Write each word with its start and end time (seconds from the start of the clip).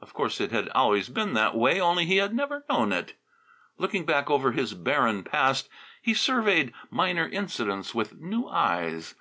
Of 0.00 0.14
course 0.14 0.40
it 0.40 0.52
had 0.52 0.68
always 0.68 1.08
been 1.08 1.32
that 1.34 1.56
way, 1.56 1.80
only 1.80 2.06
he 2.06 2.18
had 2.18 2.32
never 2.32 2.64
known 2.70 2.92
it. 2.92 3.14
Looking 3.76 4.06
back 4.06 4.30
over 4.30 4.52
his 4.52 4.72
barren 4.72 5.24
past 5.24 5.68
he 6.00 6.14
surveyed 6.14 6.72
minor 6.90 7.26
incidents 7.28 7.92
with 7.92 8.16
new 8.20 8.46
eyes. 8.46 9.16